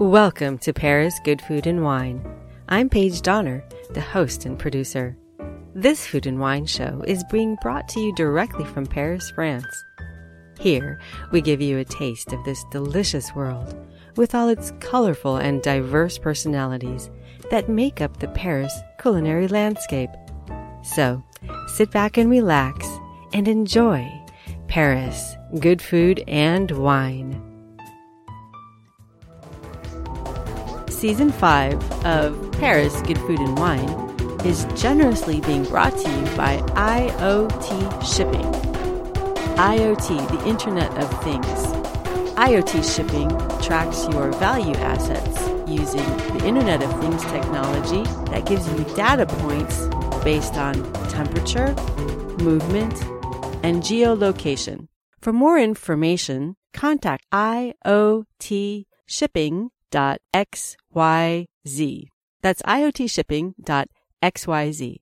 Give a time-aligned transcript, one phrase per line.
[0.00, 2.24] Welcome to Paris Good Food and Wine.
[2.70, 5.14] I'm Paige Donner, the host and producer.
[5.74, 9.66] This food and wine show is being brought to you directly from Paris, France.
[10.58, 10.98] Here,
[11.32, 13.76] we give you a taste of this delicious world
[14.16, 17.10] with all its colorful and diverse personalities
[17.50, 18.72] that make up the Paris
[19.02, 20.08] culinary landscape.
[20.82, 21.22] So,
[21.74, 22.88] sit back and relax
[23.34, 24.10] and enjoy
[24.66, 27.49] Paris good food and wine.
[31.00, 33.88] Season 5 of Paris Good Food and Wine
[34.44, 38.44] is generously being brought to you by IoT Shipping.
[39.56, 41.46] IoT, the Internet of Things.
[42.36, 43.30] IoT Shipping
[43.62, 46.04] tracks your value assets using
[46.36, 49.88] the Internet of Things technology that gives you data points
[50.22, 50.74] based on
[51.08, 51.74] temperature,
[52.44, 53.02] movement,
[53.64, 54.88] and geolocation.
[55.18, 57.24] For more information, contact
[59.90, 62.08] iotshipping.xyz.
[62.42, 64.96] That's iotshipping.xyz.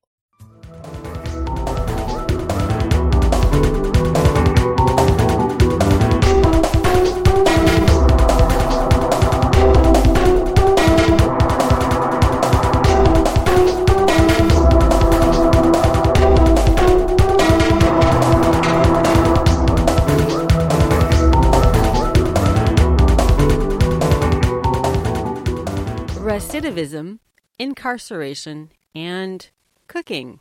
[26.79, 27.19] recidivism,
[27.57, 29.49] incarceration, and
[29.87, 30.39] cooking.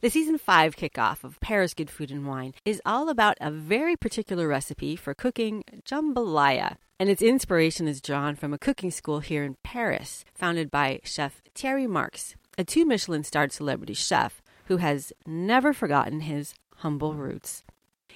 [0.00, 3.96] The season 5 kickoff of Paris Good Food and Wine is all about a very
[3.96, 6.76] particular recipe for cooking jambalaya.
[6.98, 11.40] And its inspiration is drawn from a cooking school here in Paris, founded by chef
[11.54, 17.64] Thierry Marx, a two Michelin starred celebrity chef who has never forgotten his humble roots.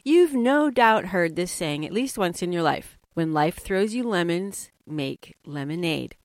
[0.04, 3.94] You've no doubt heard this saying at least once in your life when life throws
[3.94, 6.16] you lemons, make lemonade.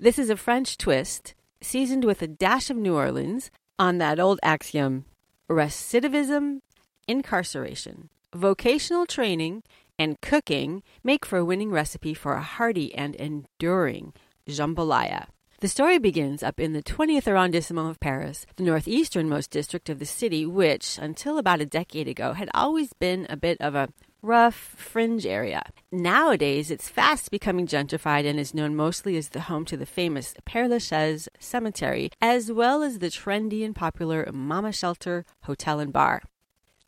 [0.00, 4.38] This is a French twist, seasoned with a dash of New Orleans, on that old
[4.44, 5.06] axiom
[5.50, 6.60] recidivism,
[7.08, 9.64] incarceration, vocational training,
[9.98, 14.12] and cooking make for a winning recipe for a hearty and enduring
[14.46, 15.26] jambalaya.
[15.58, 20.06] The story begins up in the 20th arrondissement of Paris, the northeasternmost district of the
[20.06, 23.88] city, which, until about a decade ago, had always been a bit of a
[24.22, 25.62] rough fringe area.
[25.90, 30.34] Nowadays, it's fast becoming gentrified and is known mostly as the home to the famous
[30.46, 36.22] Père Lachaise Cemetery, as well as the trendy and popular Mama Shelter Hotel and Bar.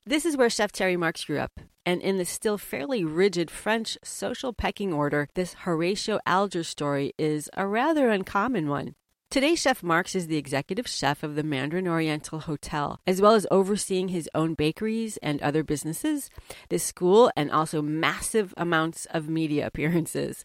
[0.04, 3.96] This is where Chef Thierry Marx grew up, and in the still fairly rigid French
[4.02, 8.94] social pecking order, this Horatio Alger story is a rather uncommon one.
[9.30, 13.46] Today, Chef Marx is the executive chef of the Mandarin Oriental Hotel, as well as
[13.48, 16.30] overseeing his own bakeries and other businesses,
[16.68, 20.44] the school, and also massive amounts of media appearances.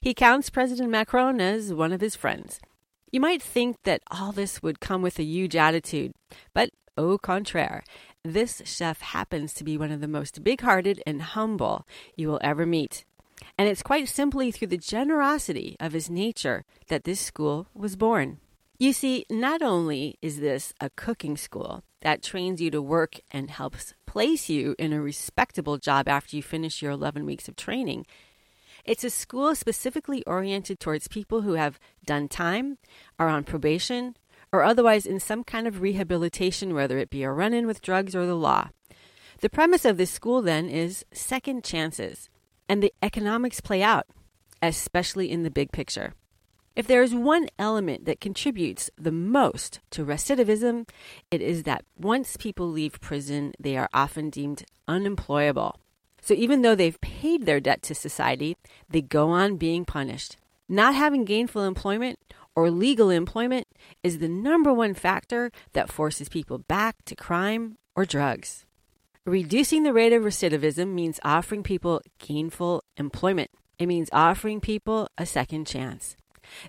[0.00, 2.58] He counts President Macron as one of his friends.
[3.12, 6.10] You might think that all this would come with a huge attitude,
[6.52, 7.84] but au contraire,
[8.24, 12.40] this chef happens to be one of the most big hearted and humble you will
[12.42, 13.04] ever meet.
[13.56, 18.38] And it's quite simply through the generosity of his nature that this school was born.
[18.78, 23.50] You see, not only is this a cooking school that trains you to work and
[23.50, 28.06] helps place you in a respectable job after you finish your 11 weeks of training,
[28.84, 32.78] it's a school specifically oriented towards people who have done time,
[33.18, 34.16] are on probation,
[34.52, 38.14] or otherwise in some kind of rehabilitation, whether it be a run in with drugs
[38.14, 38.68] or the law.
[39.40, 42.28] The premise of this school then is second chances
[42.68, 44.06] and the economics play out,
[44.62, 46.14] especially in the big picture.
[46.76, 50.88] If there is one element that contributes the most to recidivism,
[51.30, 55.78] it is that once people leave prison, they are often deemed unemployable.
[56.20, 58.56] So even though they've paid their debt to society,
[58.88, 60.36] they go on being punished.
[60.68, 62.18] Not having gainful employment
[62.56, 63.68] or legal employment
[64.02, 68.64] is the number one factor that forces people back to crime or drugs.
[69.26, 73.50] Reducing the rate of recidivism means offering people gainful employment.
[73.78, 76.14] It means offering people a second chance.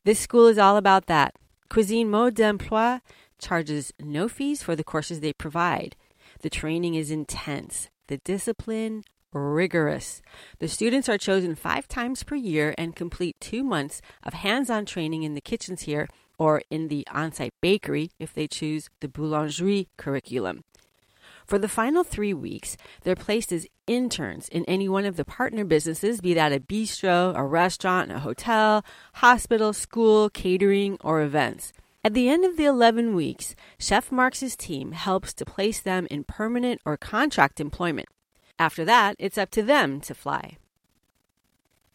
[0.05, 1.35] This school is all about that.
[1.67, 3.01] Cuisine Mode d'Emploi
[3.41, 5.97] charges no fees for the courses they provide.
[6.43, 9.03] The training is intense, the discipline
[9.33, 10.21] rigorous.
[10.59, 14.85] The students are chosen five times per year and complete two months of hands on
[14.85, 16.07] training in the kitchens here
[16.39, 20.63] or in the on site bakery if they choose the boulangerie curriculum.
[21.45, 25.63] For the final three weeks, they're placed as interns in any one of the partner
[25.63, 28.83] businesses, be that a bistro, a restaurant, a hotel,
[29.13, 31.71] hospital, school, catering, or events.
[32.03, 36.23] At the end of the 11 weeks, Chef Marx's team helps to place them in
[36.23, 38.09] permanent or contract employment.
[38.57, 40.57] After that, it's up to them to fly.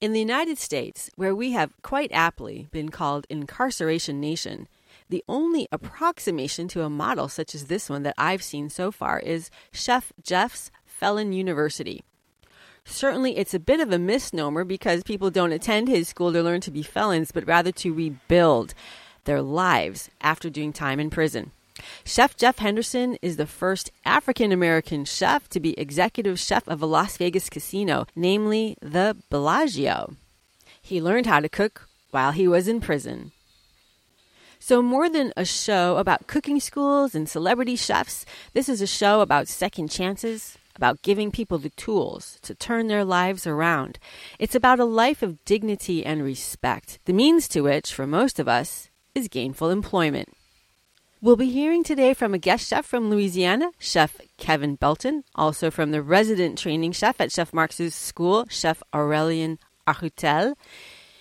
[0.00, 4.67] In the United States, where we have quite aptly been called incarceration nation,
[5.10, 9.18] the only approximation to a model such as this one that I've seen so far
[9.18, 12.02] is Chef Jeff's Felon University.
[12.84, 16.60] Certainly, it's a bit of a misnomer because people don't attend his school to learn
[16.62, 18.72] to be felons, but rather to rebuild
[19.24, 21.50] their lives after doing time in prison.
[22.04, 26.86] Chef Jeff Henderson is the first African American chef to be executive chef of a
[26.86, 30.14] Las Vegas casino, namely the Bellagio.
[30.80, 33.32] He learned how to cook while he was in prison.
[34.62, 39.22] So, more than a show about cooking schools and celebrity chefs, this is a show
[39.22, 43.98] about second chances, about giving people the tools to turn their lives around.
[44.38, 48.48] It's about a life of dignity and respect, the means to which, for most of
[48.48, 50.28] us, is gainful employment.
[51.22, 55.90] We'll be hearing today from a guest chef from Louisiana, Chef Kevin Belton, also from
[55.90, 59.56] the resident training chef at Chef Marx's school, Chef Aurelien
[59.88, 60.54] Arhutel.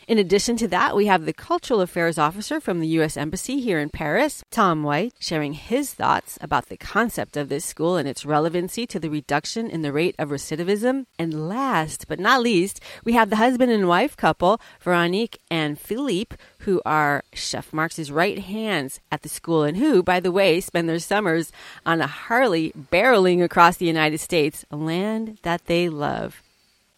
[0.10, 3.16] In addition to that, we have the Cultural Affairs Officer from the U.S.
[3.16, 7.96] Embassy here in Paris, Tom White, sharing his thoughts about the concept of this school
[7.96, 11.06] and its relevancy to the reduction in the rate of recidivism.
[11.20, 16.38] And last but not least, we have the husband and wife couple, Veronique and Philippe,
[16.62, 20.90] who are Chef Marx's right hands at the school and who, by the way, spend
[20.90, 21.52] their summers
[21.86, 26.42] on a Harley barreling across the United States, a land that they love.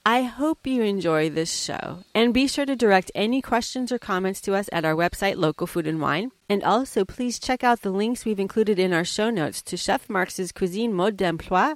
[0.06, 4.42] I hope you enjoy this show and be sure to direct any questions or comments
[4.42, 6.32] to us at our website, Local Food and Wine.
[6.50, 10.10] And also, please check out the links we've included in our show notes to Chef
[10.10, 11.76] Marx's Cuisine Mode d'Emploi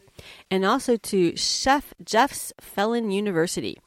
[0.50, 3.80] and also to Chef Jeff's Felon University.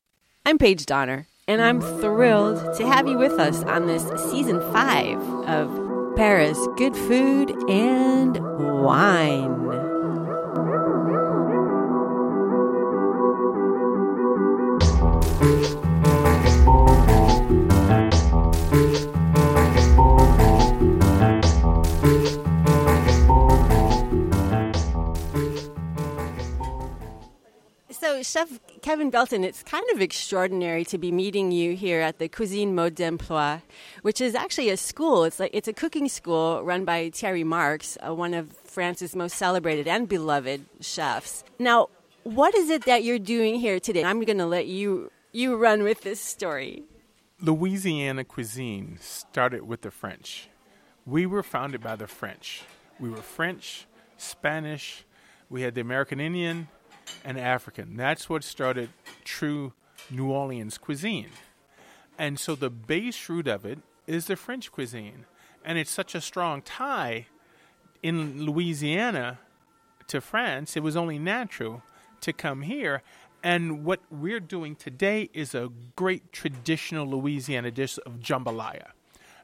[0.46, 5.18] I'm Paige Donner, and I'm thrilled to have you with us on this season five
[5.48, 8.38] of Paris Good Food and
[8.84, 9.87] Wine.
[28.28, 32.74] Chef Kevin Belton, it's kind of extraordinary to be meeting you here at the Cuisine
[32.74, 33.62] Mode d'Emploi,
[34.02, 35.24] which is actually a school.
[35.24, 39.36] It's like it's a cooking school run by Thierry Marx, uh, one of France's most
[39.36, 41.42] celebrated and beloved chefs.
[41.58, 41.88] Now,
[42.24, 44.04] what is it that you're doing here today?
[44.04, 46.82] I'm going to let you you run with this story.
[47.40, 50.50] Louisiana cuisine started with the French.
[51.06, 52.62] We were founded by the French.
[53.00, 53.86] We were French,
[54.18, 55.06] Spanish,
[55.48, 56.68] we had the American Indian,
[57.24, 57.96] and African.
[57.96, 58.90] That's what started
[59.24, 59.72] true
[60.10, 61.30] New Orleans cuisine.
[62.18, 65.26] And so the base root of it is the French cuisine.
[65.64, 67.26] And it's such a strong tie
[68.02, 69.38] in Louisiana
[70.08, 71.82] to France, it was only natural
[72.22, 73.02] to come here.
[73.42, 78.88] And what we're doing today is a great traditional Louisiana dish of jambalaya.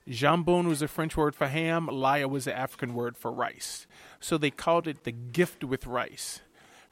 [0.09, 3.87] Jambon was a French word for ham, laya was the African word for rice.
[4.21, 6.41] So they called it the gift with rice.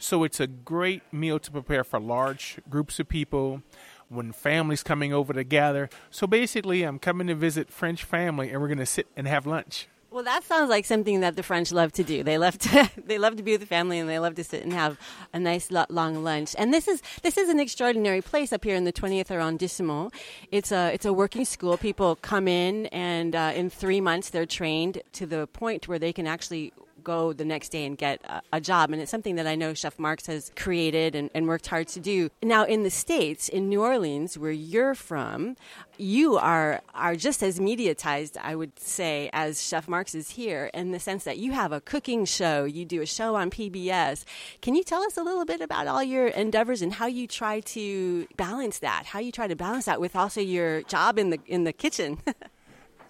[0.03, 3.63] So it's a great meal to prepare for large groups of people
[4.09, 5.89] when families coming over to gather.
[6.11, 9.47] So basically, I'm coming to visit French family and we're going to sit and have
[9.47, 9.87] lunch.
[10.11, 12.25] Well, that sounds like something that the French love to do.
[12.25, 14.65] They love to they love to be with the family and they love to sit
[14.65, 14.99] and have
[15.33, 16.57] a nice long lunch.
[16.59, 20.13] And this is this is an extraordinary place up here in the 20th arrondissement.
[20.51, 21.79] It's a it's a working school.
[21.79, 26.13] People come in and uh, in 3 months they're trained to the point where they
[26.13, 28.91] can actually go the next day and get a, a, job.
[28.91, 32.01] And it's something that I know Chef Marx has created and, and worked hard to
[32.01, 32.31] do.
[32.43, 35.57] Now, in the States, in New Orleans, where you're from,
[35.99, 40.93] you are are just as mediatized, I would say, as Chef Marx is here, in
[40.93, 44.25] the sense that you have a cooking show, you do a show on PBS.
[44.61, 47.61] Can you tell us a little bit about all your endeavors and how you try
[47.61, 49.07] to balance that?
[49.07, 52.19] How you try to balance that with also your job in the in the kitchen?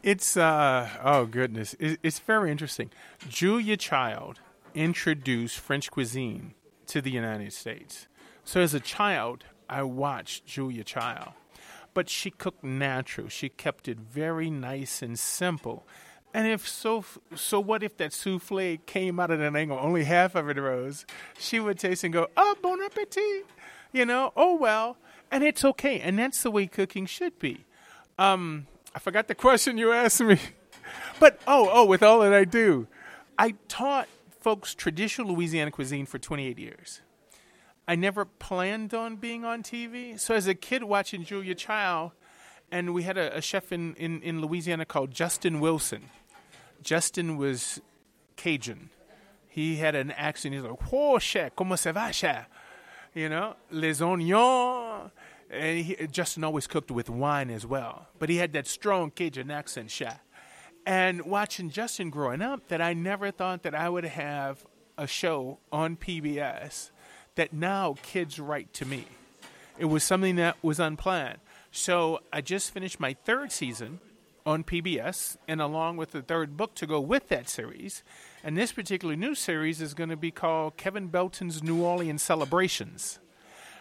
[0.03, 2.91] It's uh oh goodness, it's very interesting.
[3.29, 4.41] Julia Child
[4.75, 6.55] introduced French cuisine
[6.89, 8.09] to the United States.
[8.43, 11.35] So as a child, I watched Julia Child,
[11.95, 13.29] but she cooked natural.
[13.29, 15.87] She kept it very nice and simple.
[16.35, 17.05] And if so,
[17.37, 21.07] so what if that souffle came out at an angle, only half of it rose?
[21.39, 23.47] She would taste and go, "Oh, bon appetit,"
[23.93, 24.33] you know.
[24.35, 24.97] Oh well,
[25.31, 27.67] and it's okay, and that's the way cooking should be.
[28.19, 30.39] Um, I forgot the question you asked me.
[31.21, 32.89] But oh, oh, with all that I do,
[33.39, 34.09] I taught
[34.41, 37.01] folks traditional Louisiana cuisine for 28 years.
[37.87, 40.19] I never planned on being on TV.
[40.19, 42.11] So as a kid watching Julia Child,
[42.73, 46.11] and we had a, a chef in, in, in Louisiana called Justin Wilson.
[46.83, 47.81] Justin was
[48.37, 48.91] Cajun.
[49.49, 50.55] He had an accent.
[50.55, 52.49] He's like, "Oh, chef, comment ça va, chef?"
[53.15, 55.11] You know, les oignons,
[55.53, 58.09] and he, Justin always cooked with wine as well.
[58.19, 60.15] But he had that strong Cajun accent, Sha.
[60.85, 64.67] And watching Justin growing up, that I never thought that I would have
[64.99, 66.91] a show on PBS
[67.35, 69.05] that now kids write to me.
[69.79, 71.39] It was something that was unplanned.
[71.71, 74.01] So I just finished my third season
[74.45, 78.03] on PBS, and along with the third book to go with that series.
[78.43, 83.21] And this particular new series is going to be called Kevin Belton's New Orleans Celebrations.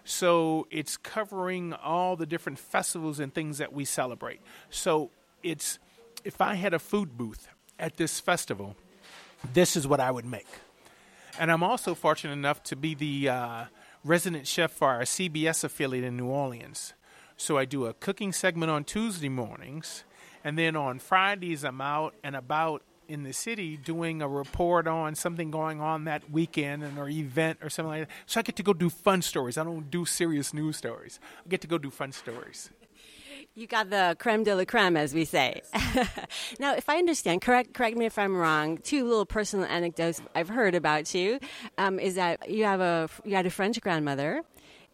[0.03, 4.41] So it's covering all the different festivals and things that we celebrate.
[4.69, 5.11] So
[5.43, 5.79] it's
[6.23, 7.47] if I had a food booth
[7.79, 8.75] at this festival,
[9.53, 10.47] this is what I would make.
[11.39, 13.65] And I'm also fortunate enough to be the uh,
[14.03, 16.93] resident chef for our CBS affiliate in New Orleans.
[17.37, 20.03] So I do a cooking segment on Tuesday mornings,
[20.43, 25.15] and then on Fridays I'm out and about in the city doing a report on
[25.15, 28.13] something going on that weekend and or event or something like that.
[28.25, 29.57] So I get to go do fun stories.
[29.57, 31.19] I don't do serious news stories.
[31.45, 32.69] I get to go do fun stories.
[33.53, 35.61] You got the creme de la creme, as we say.
[36.59, 38.77] now, if I understand, correct correct me if I'm wrong.
[38.77, 41.37] Two little personal anecdotes I've heard about you
[41.77, 44.43] um, is that you have a you had a French grandmother,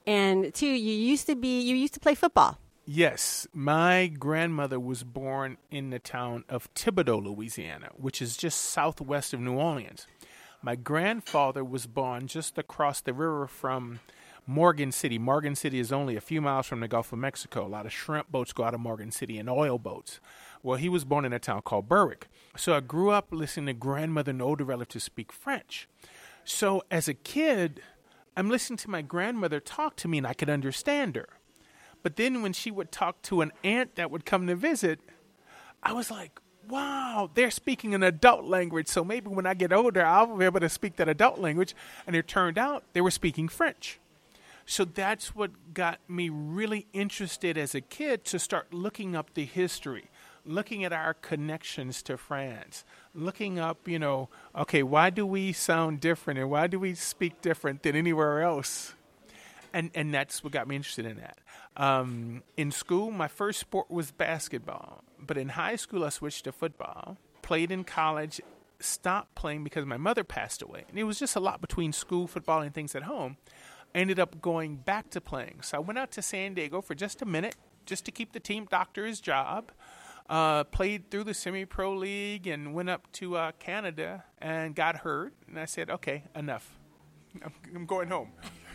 [0.07, 2.57] and two, you used to be you used to play football.
[2.89, 9.33] Yes, my grandmother was born in the town of Thibodaux, Louisiana, which is just southwest
[9.33, 10.07] of New Orleans.
[10.61, 13.99] My grandfather was born just across the river from
[14.45, 15.17] Morgan City.
[15.17, 17.65] Morgan City is only a few miles from the Gulf of Mexico.
[17.65, 20.21] A lot of shrimp boats go out of Morgan City and oil boats.
[20.63, 22.29] Well, he was born in a town called Berwick.
[22.55, 25.89] So I grew up listening to grandmother and older relatives speak French.
[26.45, 27.81] So as a kid,
[28.37, 31.27] I'm listening to my grandmother talk to me and I could understand her.
[32.03, 34.99] But then when she would talk to an aunt that would come to visit,
[35.83, 38.87] I was like, wow, they're speaking an adult language.
[38.87, 41.75] So maybe when I get older, I'll be able to speak that adult language.
[42.05, 43.99] And it turned out they were speaking French.
[44.65, 49.45] So that's what got me really interested as a kid to start looking up the
[49.45, 50.09] history,
[50.45, 52.83] looking at our connections to France,
[53.15, 57.41] looking up, you know, okay, why do we sound different and why do we speak
[57.41, 58.93] different than anywhere else?
[59.77, 61.37] And and that's what got me interested in that.
[61.75, 66.51] Um, in school, my first sport was basketball, but in high school, I switched to
[66.51, 67.17] football.
[67.43, 68.41] Played in college,
[68.79, 72.25] stopped playing because my mother passed away, and it was just a lot between school,
[72.25, 73.37] football, and things at home
[73.93, 75.59] ended up going back to playing.
[75.61, 77.55] So I went out to San Diego for just a minute,
[77.85, 79.71] just to keep the team doctor his job.
[80.29, 85.33] Uh, played through the semi-pro league and went up to uh, Canada and got hurt.
[85.47, 86.77] And I said, "Okay, enough.
[87.43, 88.31] I'm, I'm going home."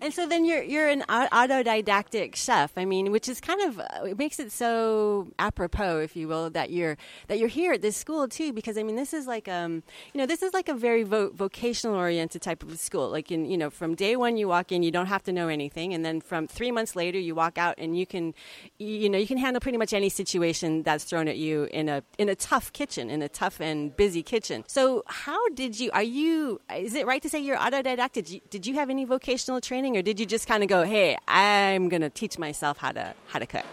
[0.00, 2.72] and so then you're you're an autodidactic chef.
[2.76, 6.50] I mean, which is kind of uh, it makes it so apropos, if you will,
[6.50, 6.96] that you're
[7.28, 8.52] that you're here at this school too.
[8.52, 11.30] Because I mean, this is like um you know this is like a very vo-
[11.30, 13.10] vocational oriented type of school.
[13.10, 15.48] Like in you know from day one you walk in, you don't have to know
[15.48, 18.34] anything, and then from three months later you walk out and you can
[18.78, 22.02] you know you can handle pretty much any situation that's thrown at you in a
[22.18, 24.64] in a tough kitchen in a tough and busy kitchen.
[24.66, 25.90] So how did you?
[25.92, 26.60] Are you?
[26.74, 28.12] Is it right to say you're autodidactic?
[28.12, 30.84] Did you, did you have any vocational training, or did you just kind of go,
[30.84, 33.64] "Hey, I'm going to teach myself how to how to cook"?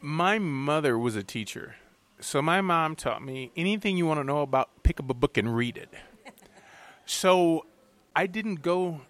[0.00, 1.76] My mother was a teacher,
[2.20, 5.36] so my mom taught me anything you want to know about, pick up a book
[5.36, 5.90] and read it.
[7.06, 7.66] so
[8.14, 9.00] I didn't go,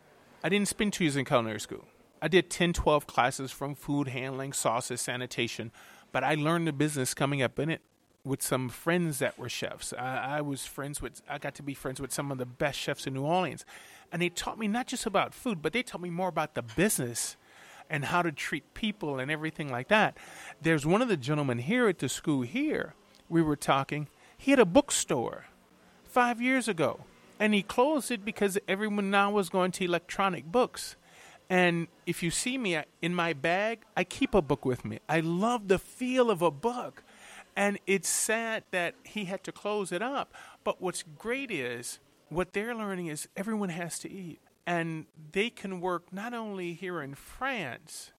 [0.42, 1.84] I didn't spend two years in culinary school.
[2.22, 5.72] I did 10, 12 classes from food handling, sauces, sanitation,
[6.10, 7.82] but I learned the business coming up in it
[8.24, 9.92] with some friends that were chefs.
[9.92, 12.78] I, I, was friends with, I got to be friends with some of the best
[12.78, 13.64] chefs in New Orleans.
[14.10, 16.62] And they taught me not just about food, but they taught me more about the
[16.62, 17.36] business
[17.90, 20.16] and how to treat people and everything like that.
[20.60, 22.94] There's one of the gentlemen here at the school here,
[23.28, 25.46] we were talking, he had a bookstore
[26.04, 27.00] five years ago.
[27.38, 30.96] And he closed it because everyone now was going to electronic books.
[31.50, 35.00] And if you see me in my bag, I keep a book with me.
[35.08, 37.02] I love the feel of a book.
[37.56, 40.34] And it's sad that he had to close it up.
[40.64, 44.40] But what's great is what they're learning is everyone has to eat.
[44.66, 48.12] And they can work not only here in France,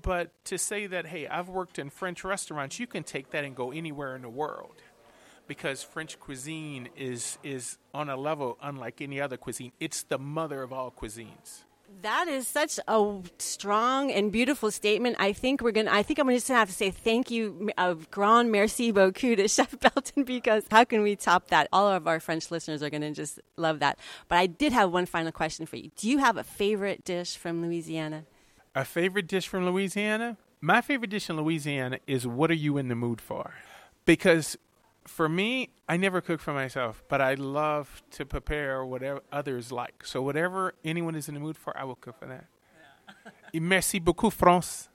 [0.00, 3.56] but to say that, hey, I've worked in French restaurants, you can take that and
[3.56, 4.76] go anywhere in the world.
[5.46, 9.72] Because French cuisine is, is on a level unlike any other cuisine.
[9.78, 11.64] It's the mother of all cuisines.
[12.02, 15.16] That is such a strong and beautiful statement.
[15.18, 15.90] I think we're gonna.
[15.90, 19.48] I think I'm gonna just have to say thank you, uh, grand merci beaucoup to
[19.48, 21.68] Chef Belton because how can we top that?
[21.72, 23.98] All of our French listeners are gonna just love that.
[24.28, 25.90] But I did have one final question for you.
[25.96, 28.24] Do you have a favorite dish from Louisiana?
[28.74, 30.36] A favorite dish from Louisiana?
[30.60, 33.54] My favorite dish in Louisiana is what are you in the mood for?
[34.04, 34.56] Because
[35.06, 40.04] for me, I never cook for myself, but I love to prepare whatever others like.
[40.04, 42.46] So whatever anyone is in the mood for, I will cook for that.
[43.52, 43.60] Yeah.
[43.60, 44.88] Merci beaucoup, France.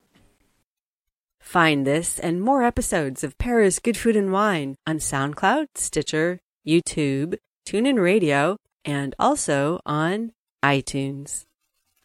[1.40, 7.38] Find this and more episodes of Paris Good Food and Wine on SoundCloud, Stitcher, YouTube,
[7.66, 11.46] TuneIn Radio, and also on iTunes.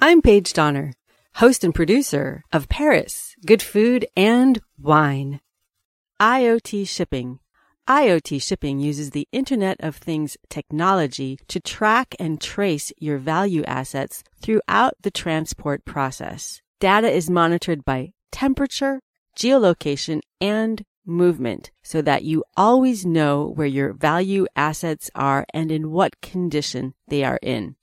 [0.01, 0.93] I'm Paige Donner,
[1.37, 5.41] host and producer of Paris Good Food and Wine.
[6.21, 7.41] IoT shipping.
[7.89, 14.25] IoT shipping uses the Internet of Things technology to track and trace your value assets
[14.41, 16.63] throughout the transport process.
[16.81, 19.01] Data is monitored by temperature,
[19.39, 25.91] geolocation, and movement so that you always know where your value assets are and in
[25.91, 27.77] what condition they are in.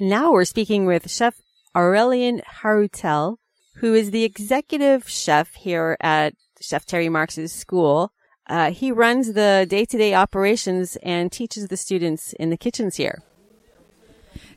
[0.00, 1.40] Now we're speaking with Chef
[1.74, 3.38] Aurelien Harutel,
[3.76, 8.12] who is the executive chef here at Chef Thierry Marx's school.
[8.46, 13.22] Uh, he runs the day-to-day operations and teaches the students in the kitchens here.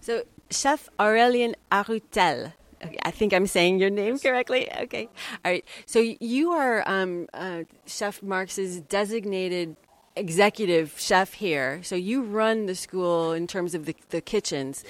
[0.01, 2.53] So, Chef Aurelien Harutel,
[2.83, 4.71] Okay, I think I'm saying your name correctly.
[4.83, 5.09] Okay.
[5.43, 5.65] All right.
[5.85, 9.75] So you are um, uh, Chef Marx's designated
[10.17, 11.81] executive chef here.
[11.83, 14.83] So you run the school in terms of the, the kitchens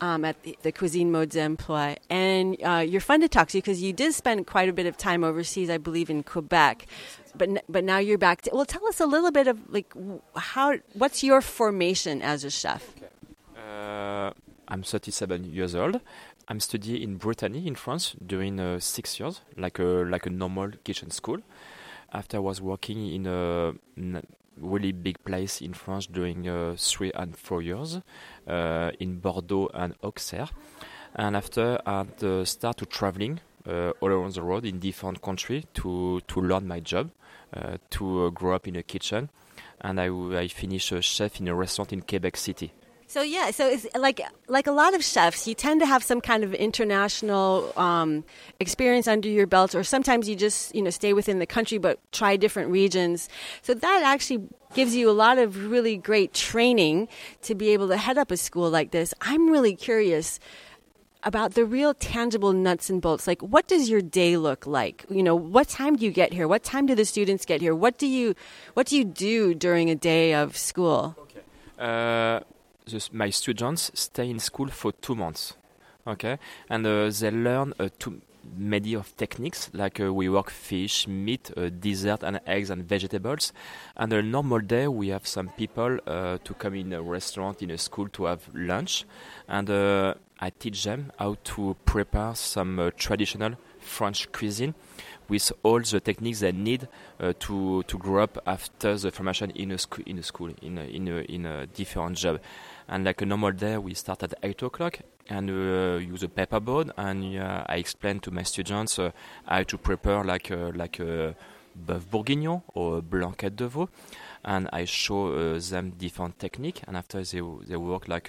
[0.00, 1.96] um, at the, the, Cuisine Mode d'Emploi.
[2.08, 4.96] And uh, you're fun to talk to because you did spend quite a bit of
[4.96, 6.86] time overseas, I believe, in Quebec.
[7.36, 8.42] But but now you're back.
[8.42, 9.92] To, well, tell us a little bit of like
[10.34, 12.92] how what's your formation as a chef?
[12.96, 13.06] Okay.
[13.56, 14.32] Uh,
[14.70, 16.00] I'm 37 years old.
[16.46, 20.70] I'm studying in Brittany in France during uh, six years, like a like a normal
[20.84, 21.38] kitchen school.
[22.12, 23.72] After I was working in a
[24.60, 28.00] really big place in France during uh, three and four years
[28.46, 30.50] uh, in Bordeaux and Auxerre,
[31.16, 36.20] and after I uh, started traveling uh, all around the world in different countries to
[36.28, 37.10] to learn my job,
[37.54, 39.30] uh, to uh, grow up in a kitchen,
[39.80, 42.72] and I I finished a chef in a restaurant in Quebec City.
[43.10, 46.20] So yeah, so it's like like a lot of chefs, you tend to have some
[46.20, 48.22] kind of international um,
[48.60, 51.98] experience under your belt, or sometimes you just you know stay within the country but
[52.12, 53.28] try different regions.
[53.62, 57.08] So that actually gives you a lot of really great training
[57.42, 59.12] to be able to head up a school like this.
[59.20, 60.38] I'm really curious
[61.24, 65.22] about the real tangible nuts and bolts like what does your day look like you
[65.22, 67.98] know what time do you get here what time do the students get here what
[67.98, 68.34] do you
[68.72, 71.42] what do you do during a day of school okay.
[71.78, 72.40] uh,
[72.86, 75.54] the, my students stay in school for two months.
[76.06, 76.38] Okay,
[76.68, 78.22] and uh, they learn uh, too
[78.56, 83.52] many of techniques like uh, we work fish, meat, uh, dessert, and eggs and vegetables.
[83.96, 87.70] And a normal day, we have some people uh, to come in a restaurant in
[87.70, 89.04] a school to have lunch,
[89.46, 94.74] and uh, I teach them how to prepare some traditional French cuisine
[95.30, 96.88] with all the techniques they need
[97.20, 100.76] uh, to to grow up after the formation in a school in a school in
[100.76, 102.40] a, in a, in a different job.
[102.88, 106.90] And like a normal day, we start at eight o'clock and uh, use a paperboard.
[106.96, 109.12] And uh, I explain to my students uh,
[109.46, 111.36] how to prepare like like a
[111.86, 113.88] bœuf bourguignon or blanquette de veau.
[114.44, 116.82] And I show uh, them different technique.
[116.88, 118.28] And after they they work like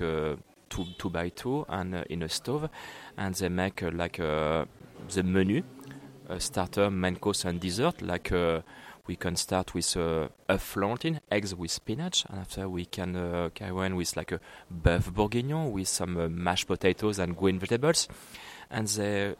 [0.71, 2.69] two two by two and uh, in a stove,
[3.17, 5.63] and they make uh, like the menu,
[6.39, 8.32] starter, main course, and dessert like
[9.08, 13.50] we can start with uh, a Florentine, eggs with spinach, and after we can uh,
[13.54, 14.39] carry on with like a
[14.72, 18.08] bœuf bourguignon with some uh, mashed potatoes and green vegetables,
[18.70, 19.36] and they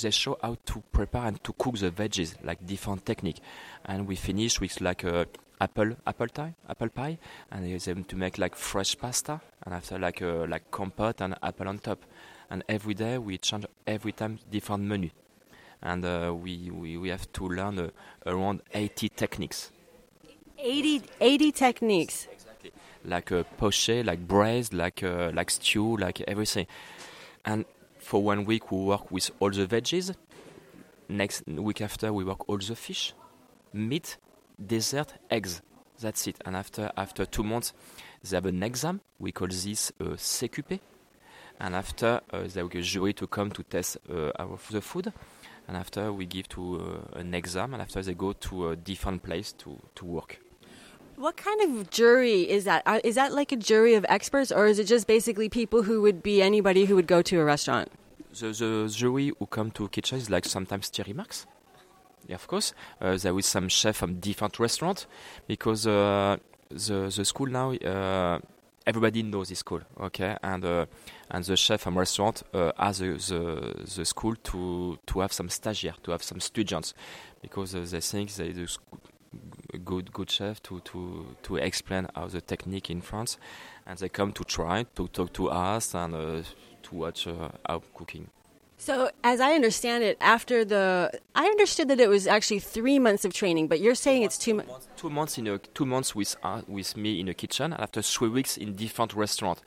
[0.00, 3.40] they show how to prepare and to cook the veggies, like different technique,
[3.84, 5.26] and we finish with like a
[5.60, 7.18] apple apple pie, apple pie,
[7.50, 11.20] and they use them to make like fresh pasta, and after like a, like compote
[11.20, 12.04] and apple on top,
[12.50, 15.10] and every day we change every time different menu
[15.86, 17.90] and uh, we, we, we have to learn uh,
[18.26, 19.70] around 80 techniques.
[20.58, 22.28] 80, 80 techniques.
[22.32, 22.72] Exactly.
[23.04, 26.66] Like uh, poché, like braised, like uh, like stew, like everything.
[27.44, 27.64] And
[27.98, 30.14] for one week we work with all the veggies.
[31.08, 33.14] Next week after we work all the fish,
[33.72, 34.16] meat,
[34.64, 35.62] dessert, eggs.
[36.00, 36.36] That's it.
[36.44, 37.72] And after after two months,
[38.28, 39.02] they have an exam.
[39.20, 40.80] We call this uh, CQP.
[41.60, 45.12] And after uh, they have a jury to come to test uh, our, the food
[45.68, 49.22] and after we give to uh, an exam, and after they go to a different
[49.22, 50.40] place to, to work.
[51.16, 52.82] What kind of jury is that?
[52.84, 56.22] Uh, that like a jury of experts, or is it just basically people who would
[56.22, 57.90] be anybody who would go to a restaurant?
[58.38, 61.46] The, the jury who come to kitchen is like sometimes Thierry Marx.
[62.26, 62.74] Yeah, of course.
[63.00, 65.06] Uh, there is some chef from different restaurant
[65.46, 66.36] because uh,
[66.68, 68.40] the the school now uh,
[68.86, 70.86] everybody knows this school, okay, and uh,
[71.30, 76.00] and the chef from restaurant uh, has the, the, school to to have some stagiaires,
[76.02, 76.94] to have some students,
[77.42, 78.52] because uh, they think they
[79.74, 83.38] a good good chef to to to explain how the technique in France,
[83.86, 86.42] and they come to try to talk to us and uh,
[86.82, 88.28] to watch uh, how cooking.
[88.78, 93.24] So, as I understand it, after the, I understood that it was actually three months
[93.24, 94.88] of training, but you're saying it's two months.
[94.96, 98.02] Two months in a two months with uh, with me in a kitchen, and after
[98.02, 99.62] three weeks in different restaurant,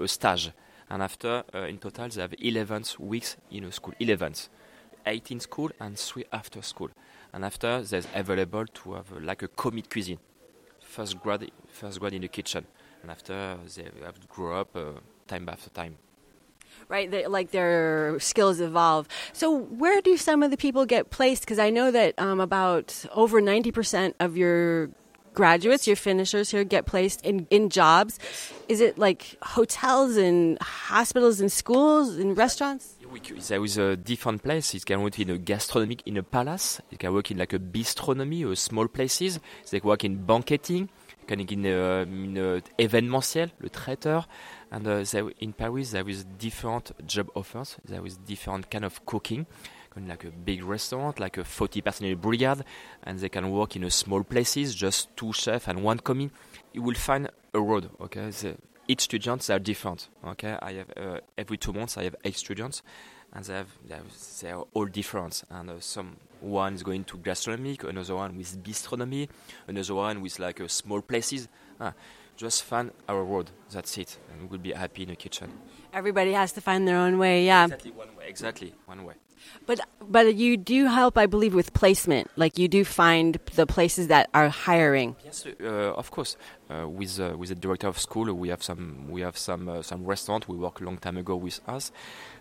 [0.00, 0.50] a stage,
[0.88, 4.34] and after uh, in total they have 11 weeks in a school, 11,
[5.06, 6.88] 18 school and three after school,
[7.34, 10.18] and after there's available to have uh, like a commis cuisine,
[10.80, 12.66] first grade first grade in the kitchen,
[13.02, 14.92] and after they have to grow up uh,
[15.28, 15.96] time after time
[16.88, 17.10] right?
[17.10, 19.08] They, like their skills evolve.
[19.32, 21.42] So, where do some of the people get placed?
[21.42, 24.90] Because I know that um, about over 90% of your
[25.34, 28.18] graduates, your finishers here, get placed in, in jobs.
[28.68, 32.94] Is it like hotels and hospitals and schools and restaurants?
[33.48, 34.74] There is a different place.
[34.74, 36.80] It can work in a gastronomic, in a palace.
[36.90, 39.38] It can work in like a bistronomy or small places.
[39.70, 40.88] They can work in banqueting.
[41.26, 44.26] Can in, uh, in uh, le traiteur.
[44.70, 47.76] And uh, there, in Paris, there is different job offers.
[47.84, 49.46] There is different kind of cooking,
[49.96, 52.64] like a big restaurant, like a 40 personnel brigade,
[53.04, 56.30] and they can work in a small places, just two chefs and one commis.
[56.72, 57.90] You will find a road.
[58.00, 58.56] Okay, the,
[58.88, 60.08] each students are different.
[60.26, 62.82] Okay, I have uh, every two months I have eight students,
[63.32, 63.68] and they have
[64.40, 65.44] they are all different.
[65.50, 69.28] And uh, some one is going to gastronomic, another one with bistronomy,
[69.66, 71.48] another one with like small places.
[71.80, 71.92] Ah,
[72.36, 73.50] just find our road.
[73.70, 75.52] That's it, and we'll be happy in the kitchen.
[75.92, 77.44] Everybody has to find their own way.
[77.46, 77.64] Yeah.
[77.64, 78.26] Exactly one way.
[78.28, 79.14] Exactly one way.
[79.66, 82.30] But but you do help, I believe, with placement.
[82.36, 85.16] Like you do find the places that are hiring.
[85.24, 86.36] Yes, uh, of course.
[86.70, 89.82] Uh, with uh, with the director of school, we have some we have some uh,
[89.82, 90.48] some restaurant.
[90.48, 91.92] We work a long time ago with us,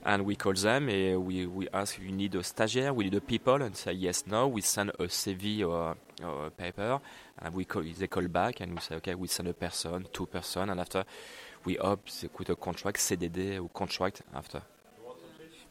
[0.05, 0.89] and we call them.
[0.89, 4.23] and we we ask, you need a stagiaire, we need a people, and say yes,
[4.27, 4.47] no.
[4.47, 6.99] We send a CV or, or a paper,
[7.39, 10.25] and we call they call back, and we say okay, we send a person, two
[10.25, 11.03] person, and after
[11.65, 14.61] we hope they put a contract, CDD or contract after.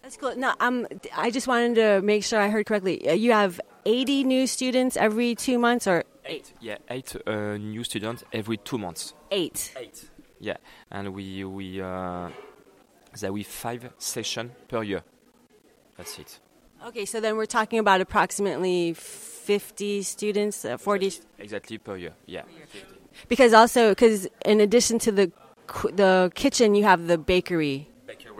[0.02, 0.34] That's cool.
[0.36, 0.86] Now, um,
[1.16, 3.08] I just wanted to make sure I heard correctly.
[3.08, 6.52] Uh, you have 80 new students every two months, or eight?
[6.60, 9.14] Yeah, eight uh, new students every two months.
[9.30, 9.72] Eight.
[9.76, 10.10] Eight.
[10.40, 10.56] Yeah,
[10.90, 12.30] and we we uh,
[13.20, 15.02] there we five sessions per year.
[15.96, 16.40] That's it.
[16.86, 21.12] Okay, so then we're talking about approximately 50 students, uh, 40.
[21.38, 22.14] Exactly per year.
[22.26, 22.42] Yeah.
[23.28, 25.30] Because also, because in addition to the
[25.92, 27.88] the kitchen, you have the bakery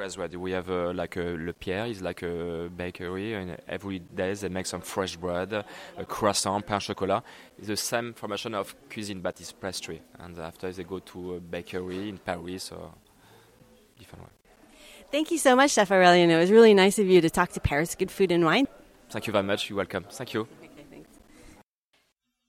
[0.03, 0.29] as well.
[0.29, 4.49] We have uh, like a Le Pierre is like a bakery, and every day they
[4.49, 7.23] make some fresh bread, a croissant, pain chocolat.
[7.59, 10.03] It's the same formation of cuisine, but it's pastry.
[10.19, 12.93] And after they go to a bakery in Paris or
[13.99, 14.31] different way.
[15.11, 16.29] Thank you so much, Chef Aurelien.
[16.31, 18.67] It was really nice of you to talk to Paris Good Food and Wine.
[19.11, 19.69] Thank you very much.
[19.69, 20.07] You're welcome.
[20.11, 20.49] Thank you.
[20.63, 21.05] Okay,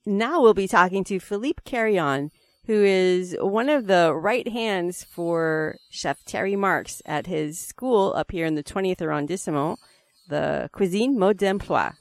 [0.05, 2.31] now we'll be talking to Philippe Carillon
[2.65, 8.32] who is one of the right hands for Chef Thierry Marx at his school up
[8.32, 9.80] here in the 20th arrondissement,
[10.30, 11.91] the Cuisine Mode d'Emploi.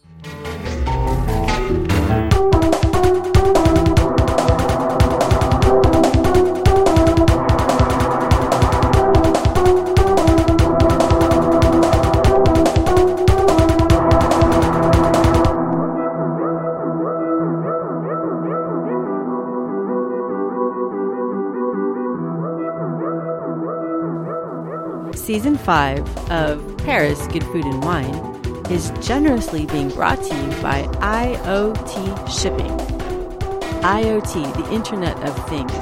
[25.33, 28.15] Season 5 of Paris Good Food and Wine
[28.71, 32.71] is generously being brought to you by IoT Shipping.
[33.81, 35.73] IoT, the Internet of Things.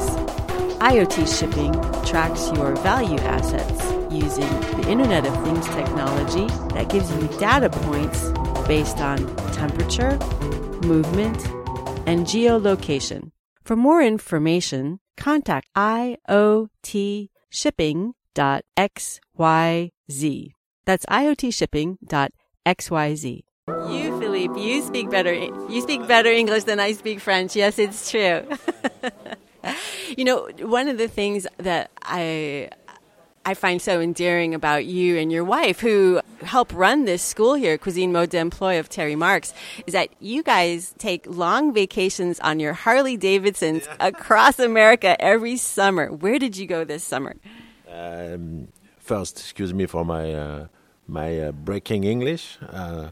[0.78, 1.72] IoT Shipping
[2.06, 3.82] tracks your value assets
[4.14, 4.48] using
[4.80, 8.30] the Internet of Things technology that gives you data points
[8.68, 9.18] based on
[9.50, 10.16] temperature,
[10.86, 11.44] movement,
[12.06, 13.32] and geolocation.
[13.64, 19.20] For more information, contact IoT Shipping xyz.
[20.86, 23.42] That's iotshipping.xyz.
[23.68, 25.32] You, Philippe, you speak better.
[25.32, 27.54] You speak better English than I speak French.
[27.54, 28.42] Yes, it's true.
[30.16, 32.70] you know, one of the things that I
[33.44, 37.78] I find so endearing about you and your wife, who help run this school here,
[37.78, 39.54] Cuisine Mode d'Emploi of Thierry Marx,
[39.86, 46.12] is that you guys take long vacations on your Harley Davidsons across America every summer.
[46.12, 47.34] Where did you go this summer?
[47.90, 50.66] Um, first, excuse me for my uh,
[51.08, 52.58] my uh, breaking English.
[52.62, 53.10] Uh,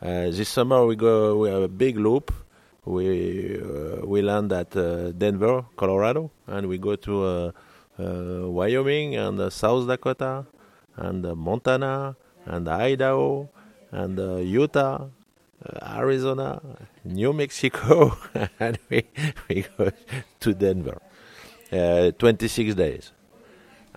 [0.00, 2.32] uh, this summer we go we have a big loop.
[2.84, 4.70] We uh, we land at
[5.18, 7.52] Denver, Colorado, and we go to
[7.98, 10.46] Wyoming and South Dakota
[10.96, 12.16] and Montana
[12.46, 13.48] and Idaho
[13.90, 15.08] and Utah
[15.64, 16.60] uh, Arizona,
[17.04, 18.16] New Mexico,
[18.60, 19.04] and we,
[19.48, 19.90] we go
[20.40, 21.00] to Denver.
[21.70, 23.12] Uh, 26 days.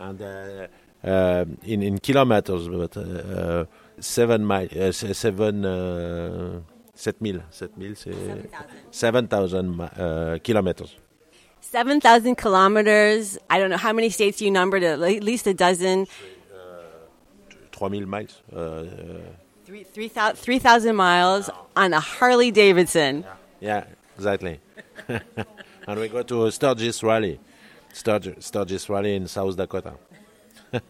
[0.03, 0.67] And uh,
[1.03, 3.65] um, in, in kilometers, but uh, uh,
[3.99, 6.59] 7 miles, 7, uh,
[6.95, 8.49] 7000, 7000,
[8.91, 10.95] 7,000 uh, kilometers.
[11.61, 13.37] 7,000 kilometers.
[13.49, 16.07] I don't know how many states you numbered, at least a dozen.
[17.71, 18.41] 3000 miles.
[18.51, 18.85] Uh, uh,
[19.65, 23.25] Three- 3,000 3,000 miles on a Harley Davidson.
[23.61, 23.85] yeah,
[24.17, 24.59] exactly.
[25.07, 27.39] and we go to a Sturgis Rally.
[27.93, 29.93] Sturgis, Sturgis Rally in South Dakota.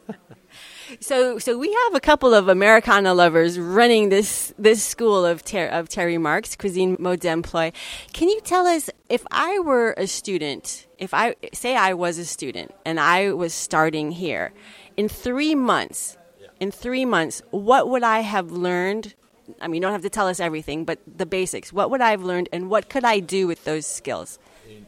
[0.99, 5.67] So, so we have a couple of Americana lovers running this this school of ter-
[5.67, 7.71] of Thierry Marx Cuisine Mode d'Emploi.
[8.13, 12.25] Can you tell us if I were a student, if I say I was a
[12.25, 14.53] student and I was starting here,
[14.97, 16.17] in three months,
[16.59, 19.15] in three months, what would I have learned?
[19.61, 21.73] I mean, you don't have to tell us everything, but the basics.
[21.73, 24.39] What would I have learned, and what could I do with those skills?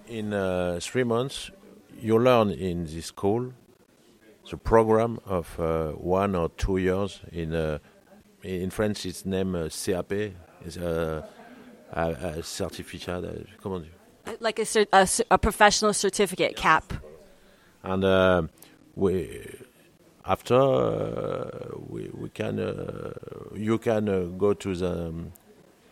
[0.07, 1.51] In uh, three months,
[2.05, 3.51] you learn in this school
[4.51, 7.19] the program of uh, one or two years.
[7.31, 7.79] In uh,
[8.43, 10.11] in French, it's named uh, CAP.
[10.65, 11.27] It's a,
[11.91, 13.23] a, a certificat.
[13.25, 13.85] uh, Comment
[14.27, 14.37] on?
[14.39, 16.93] Like a, cer- a, a professional certificate cap.
[17.83, 18.41] and uh,
[18.95, 19.55] we
[20.25, 23.13] after uh, we we can uh,
[23.55, 25.31] you can uh, go to the um,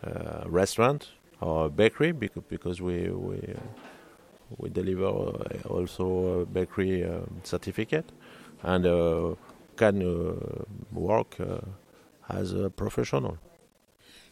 [0.06, 1.08] uh, restaurant
[1.40, 3.60] or bakery because because we we uh,
[4.58, 8.10] we deliver uh, also a bakery um, certificate
[8.62, 9.34] and uh,
[9.76, 11.58] can uh, work uh,
[12.28, 13.38] as a professional.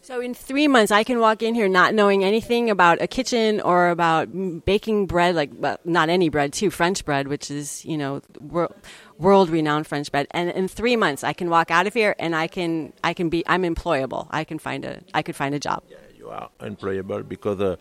[0.04, 3.60] So in three months, I can walk in here not knowing anything about a kitchen
[3.60, 4.26] or about
[4.64, 8.74] baking bread, like well, not any bread, too, French bread, which is you know wor-
[9.18, 10.26] world-renowned French bread.
[10.32, 13.28] And in three months, I can walk out of here and I can I can
[13.28, 14.26] be I'm employable.
[14.30, 15.84] I can find a I could find a job.
[16.22, 17.76] You are employable because uh,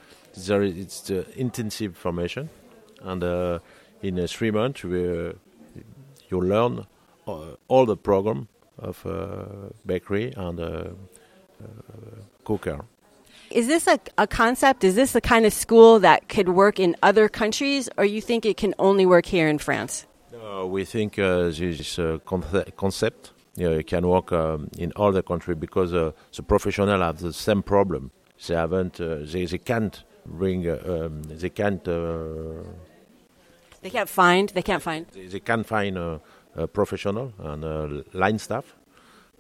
[0.48, 2.50] there is, it's the intensive formation,
[3.02, 3.60] and uh,
[4.02, 5.34] in uh, three months we, uh,
[6.30, 6.86] you learn
[7.28, 8.48] uh, all the program
[8.80, 10.88] of uh, bakery and uh, uh,
[12.44, 12.80] cooker.
[13.52, 14.84] Is this a, a concept?
[14.84, 18.46] Is this the kind of school that could work in other countries, or you think
[18.46, 20.08] it can only work here in France?
[20.34, 25.22] Uh, we think uh, this uh, conce- concept uh, can work um, in all the
[25.22, 28.12] country because uh, the professional have the same problem.
[28.48, 31.88] They haven't, uh, they, they can't bring, uh, um, they can't.
[31.88, 32.64] Uh,
[33.82, 34.50] They can't find.
[34.50, 35.06] They can't find.
[35.14, 36.20] they, they can find a,
[36.56, 37.64] a professional and
[38.14, 38.66] line staff,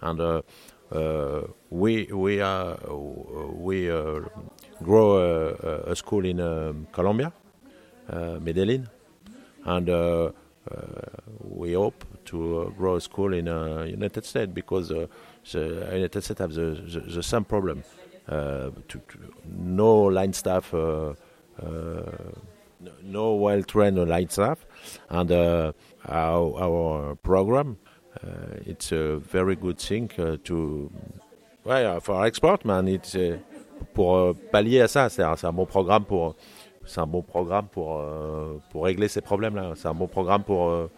[0.01, 0.41] and uh,
[0.91, 2.77] uh, we we are
[3.67, 4.21] we uh,
[4.83, 7.31] grow a, a school in um, Colombia,
[8.09, 8.87] uh, Medellin,
[9.65, 10.31] and uh, uh,
[11.43, 15.05] we hope to uh, grow a school in uh, United States because uh,
[15.51, 17.83] the United States have the, the, the same problem.
[18.29, 20.73] Uh, to, to no line staff.
[20.73, 21.13] Uh,
[21.61, 22.01] uh,
[23.03, 24.65] no- well-trained line staff,
[25.09, 25.71] and uh,
[26.07, 27.77] our, our program,
[28.65, 30.07] it's a very good thing
[30.43, 30.91] to,
[31.67, 32.87] uh, for export, man.
[32.87, 33.15] It's
[33.93, 36.05] pour euh, pallier à ça, c'est un, bon programme
[37.99, 39.73] euh, pour régler ces problèmes-là.
[39.75, 40.89] C'est un bon programme pour, euh,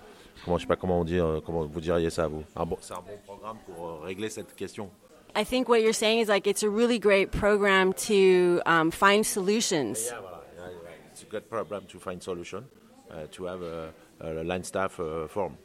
[0.45, 1.39] comment sais pas comment euh,
[1.71, 2.43] vous diriez ça vous?
[2.81, 4.89] C'est un bon programme pour euh, régler cette question.
[5.35, 9.25] I think what you're saying is like it's a really great program to um, find
[9.25, 10.09] solutions.
[10.11, 10.19] Yeah,
[10.57, 10.67] yeah.
[11.11, 12.65] It's a good program to find solution,
[13.09, 15.57] uh, to have a, a line staff uh, form.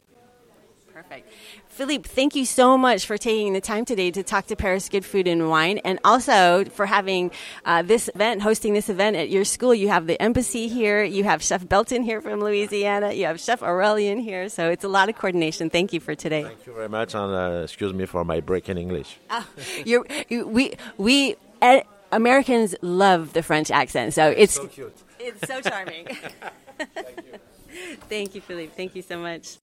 [0.99, 1.31] Perfect.
[1.69, 5.05] Philippe, thank you so much for taking the time today to talk to Paris Good
[5.05, 7.31] Food and Wine and also for having
[7.63, 9.73] uh, this event, hosting this event at your school.
[9.73, 13.61] You have the embassy here, you have Chef Belton here from Louisiana, you have Chef
[13.61, 15.69] Aurelien here, so it's a lot of coordination.
[15.69, 16.43] Thank you for today.
[16.43, 19.17] Thank you very much, and uh, excuse me for my break in English.
[19.85, 21.79] You're, you, we, we, uh,
[22.11, 24.93] Americans love the French accent, so it's, cute.
[25.17, 26.07] it's so charming.
[26.77, 27.39] Thank you.
[28.09, 28.73] Thank you, Philippe.
[28.75, 29.59] Thank you so much.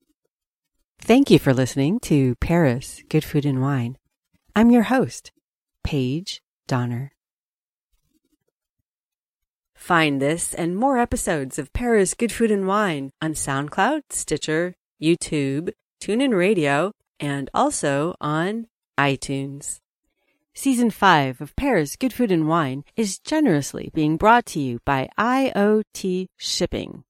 [0.99, 3.97] Thank you for listening to Paris Good Food and Wine.
[4.55, 5.31] I'm your host,
[5.83, 7.13] Paige Donner.
[9.73, 15.71] Find this and more episodes of Paris Good Food and Wine on SoundCloud, Stitcher, YouTube,
[16.01, 19.79] TuneIn Radio, and also on iTunes.
[20.53, 25.07] Season 5 of Paris Good Food and Wine is generously being brought to you by
[25.17, 27.05] IoT Shipping.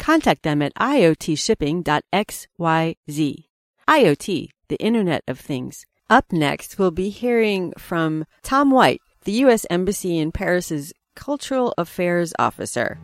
[0.00, 3.44] Contact them at iotshipping.xyz.
[3.88, 5.84] IoT, the Internet of Things.
[6.08, 9.66] Up next, we'll be hearing from Tom White, the U.S.
[9.68, 12.98] Embassy in Paris's Cultural Affairs Officer.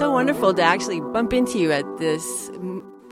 [0.00, 2.50] So wonderful to actually bump into you at this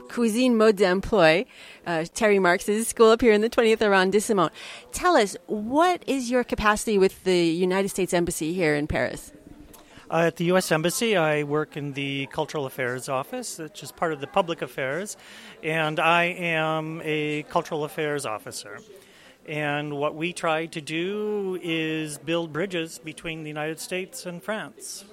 [0.09, 1.45] Cuisine Mode d'Emploi,
[1.85, 4.51] uh, Thierry Marx' school up here in the 20th arrondissement.
[4.91, 9.31] Tell us, what is your capacity with the United States Embassy here in Paris?
[10.09, 10.71] Uh, at the U.S.
[10.71, 15.15] Embassy, I work in the Cultural Affairs Office, which is part of the Public Affairs,
[15.61, 18.79] and I am a Cultural Affairs Officer.
[19.47, 25.05] And what we try to do is build bridges between the United States and France.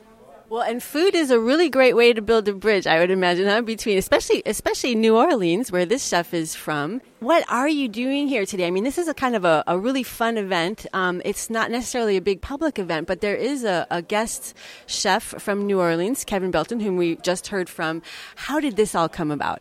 [0.48, 3.48] Well, and food is a really great way to build a bridge, I would imagine,
[3.48, 3.62] huh?
[3.62, 7.00] Between especially especially New Orleans, where this chef is from.
[7.18, 8.68] What are you doing here today?
[8.68, 10.86] I mean, this is a kind of a, a really fun event.
[10.92, 14.54] Um, it's not necessarily a big public event, but there is a, a guest
[14.86, 18.00] chef from New Orleans, Kevin Belton, whom we just heard from.
[18.36, 19.60] How did this all come about?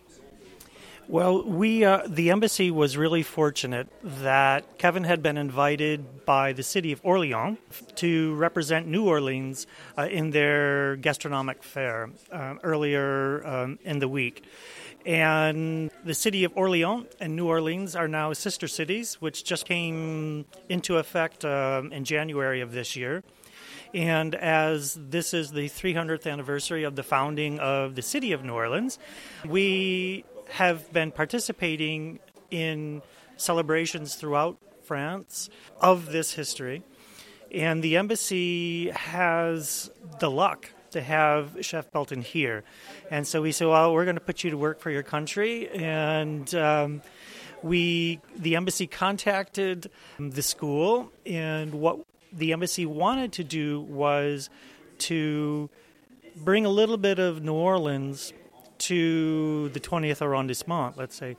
[1.08, 6.64] Well, we uh, the embassy was really fortunate that Kevin had been invited by the
[6.64, 7.60] city of Orleans
[7.98, 9.68] to represent New Orleans
[10.00, 14.46] uh, in their gastronomic fair uh, earlier um, in the week.
[15.06, 20.46] And the city of Orleans and New Orleans are now sister cities, which just came
[20.70, 23.24] into effect um, in January of this year.
[23.94, 28.54] And as this is the 300th anniversary of the founding of the city of New
[28.54, 28.98] Orleans,
[29.46, 32.20] we have been participating
[32.52, 33.02] in
[33.38, 35.50] celebrations throughout France
[35.82, 36.84] of this history.
[37.52, 42.64] And the embassy has the luck to have Chef Belton here.
[43.12, 45.70] And so we said, well, we're going to put you to work for your country.
[45.70, 47.02] And um,
[47.62, 52.00] we, the embassy contacted the school, and what
[52.32, 54.50] the embassy wanted to do was
[55.00, 55.70] to
[56.36, 58.34] bring a little bit of New Orleans
[58.80, 61.38] to the 20th arrondissement, let's say,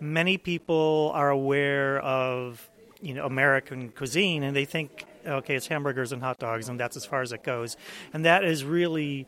[0.00, 2.68] many people are aware of
[3.02, 6.96] you know American cuisine and they think okay it's hamburgers and hot dogs and that's
[6.96, 7.76] as far as it goes.
[8.12, 9.26] And that is really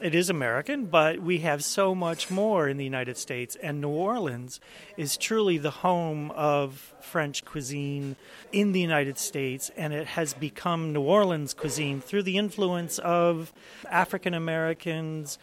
[0.00, 3.88] it is American, but we have so much more in the United States, and New
[3.88, 4.60] Orleans
[4.96, 8.14] is truly the home of French cuisine
[8.52, 13.52] in the United States, and it has become New Orleans cuisine through the influence of
[13.90, 15.38] African Americans,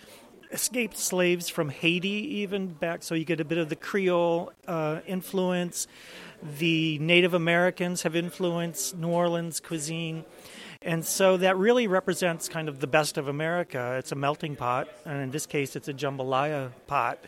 [0.55, 5.01] escaped slaves from Haiti, even back, so you get a bit of the Creole uh,
[5.05, 5.85] influence.
[6.57, 10.23] The Native Americans have influenced New Orleans cuisine.
[10.81, 13.95] And so that really represents kind of the best of America.
[13.99, 17.19] It's a melting pot, and in this case, it's a jambalaya pot.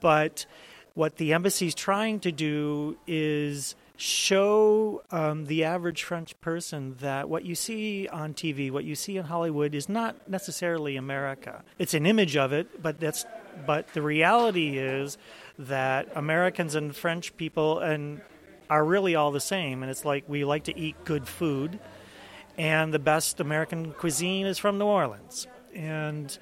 [0.00, 0.46] But
[0.94, 7.28] what the embassy is trying to do is show um, the average French person that
[7.28, 11.64] what you see on TV, what you see in Hollywood, is not necessarily America.
[11.80, 13.26] It's an image of it, but that's
[13.66, 15.18] but the reality is
[15.58, 18.20] that Americans and French people and
[18.70, 19.82] are really all the same.
[19.82, 21.80] And it's like we like to eat good food,
[22.56, 25.48] and the best American cuisine is from New Orleans.
[25.74, 26.38] And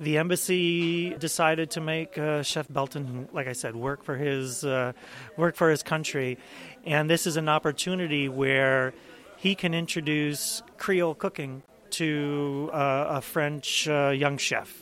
[0.00, 4.92] the embassy decided to make uh, Chef Belton, like I said, work for his uh,
[5.36, 6.38] work for his country,
[6.84, 8.94] and this is an opportunity where
[9.36, 14.74] he can introduce Creole cooking to uh, a French uh, young chef.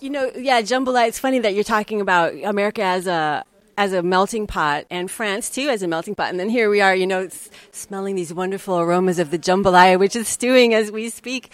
[0.00, 1.08] You know, yeah, jambalaya.
[1.08, 3.44] It's funny that you're talking about America as a
[3.76, 6.30] as a melting pot and France too as a melting pot.
[6.30, 7.28] And then here we are, you know,
[7.72, 11.50] smelling these wonderful aromas of the jambalaya, which is stewing as we speak.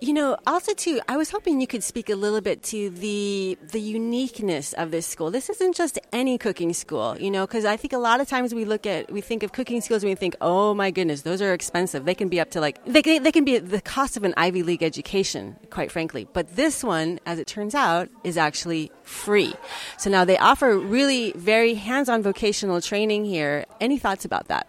[0.00, 3.58] You know, also too, I was hoping you could speak a little bit to the
[3.70, 5.30] the uniqueness of this school.
[5.30, 8.54] This isn't just any cooking school, you know, because I think a lot of times
[8.54, 11.40] we look at we think of cooking schools and we think, oh my goodness, those
[11.40, 12.04] are expensive.
[12.04, 14.34] They can be up to like they can, they can be the cost of an
[14.36, 16.28] Ivy League education, quite frankly.
[16.32, 19.54] But this one, as it turns out, is actually free.
[19.98, 23.64] So now they offer really very hands on vocational training here.
[23.80, 24.66] Any thoughts about that?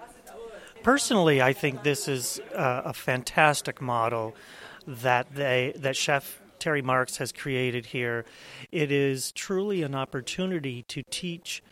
[0.84, 4.36] Personally, I think this is uh, a fantastic model
[4.86, 8.26] that they that Chef Thierry Marx has created here.
[8.72, 11.64] It is truly an opportunity to teach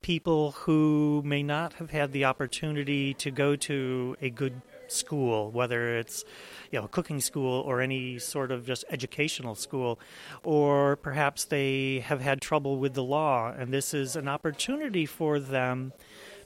[0.00, 5.98] people who may not have had the opportunity to go to a good school, whether
[5.98, 6.24] it's
[6.70, 9.98] you know cooking school or any sort of just educational school,
[10.42, 15.38] or perhaps they have had trouble with the law, and this is an opportunity for
[15.38, 15.92] them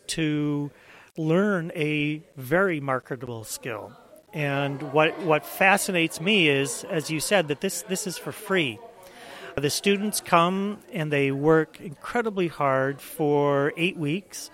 [0.07, 0.71] to
[1.17, 3.93] learn a very marketable skill.
[4.33, 8.79] And what what fascinates me is, as you said, that this this is for free.
[9.57, 14.51] The students come and they work incredibly hard for eight weeks,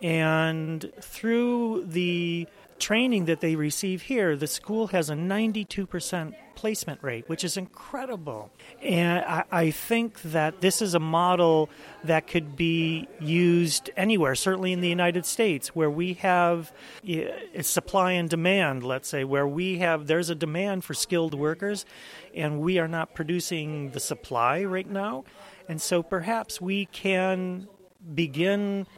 [0.00, 2.46] and through the
[2.78, 8.50] training that they receive here, the school has a 92% placement rate, which is incredible.
[8.82, 11.70] And I, I, think that this is a model
[12.02, 16.72] that could be used anywhere, certainly in the United States, where we have
[17.06, 21.86] a supply and demand, let's say, where we have there's a demand for skilled workers,
[22.34, 25.24] and we are not producing the supply right now.
[25.68, 27.68] And so perhaps we can
[28.14, 28.88] begin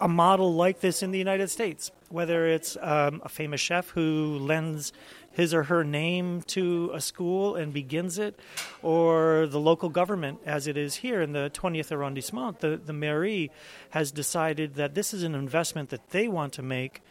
[0.00, 4.38] a model like this in the United States, whether it's um, a famous chef who
[4.38, 4.92] lends
[5.32, 8.38] his or her name to a school and begins it,
[8.82, 13.50] or the local government, as it is here in the 20th arrondissement, the, the mairie
[13.90, 17.02] has decided that this is an investment that they want to make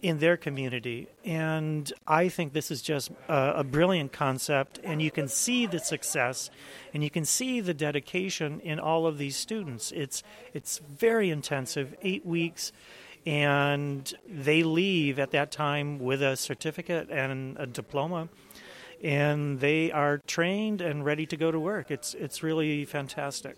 [0.00, 1.08] in their community.
[1.24, 5.80] And I think this is just a, a, brilliant concept, and you can see the
[5.80, 6.50] success
[6.94, 9.92] and you can see the dedication in all of these students.
[9.92, 10.22] It's,
[10.54, 12.72] it's very intensive, eight weeks,
[13.28, 18.30] and they leave at that time with a certificate and a diploma.
[19.04, 21.90] And they are trained and ready to go to work.
[21.90, 23.56] It's it's really fantastic.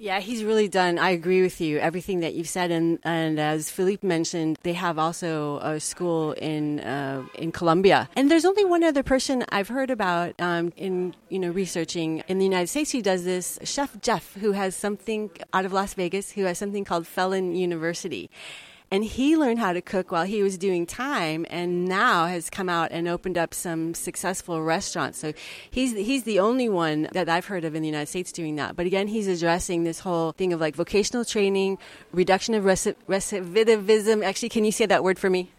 [0.00, 0.96] Yeah, he's really done.
[0.96, 1.80] I agree with you.
[1.80, 6.78] Everything that you've said, and and as Philippe mentioned, they have also a school in
[6.78, 8.08] uh, in Colombia.
[8.14, 12.38] And there's only one other person I've heard about um, in you know researching in
[12.38, 13.58] the United States who does this.
[13.64, 18.30] Chef Jeff, who has something out of Las Vegas, who has something called Felon University,
[18.90, 22.68] and he learned how to cook while he was doing time and now has come
[22.68, 25.18] out and opened up some successful restaurants.
[25.18, 25.32] So
[25.70, 28.76] he's he's the only one that I've heard of in the United States doing that.
[28.76, 31.78] But again, he's addressing this whole thing of like vocational training,
[32.12, 34.24] reduction of recidivism.
[34.24, 35.50] Actually, can you say that word for me?